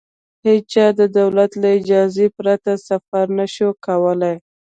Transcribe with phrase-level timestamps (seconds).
[0.47, 4.35] هېچا د دولت له اجازې پرته سفر نه شوای کولای.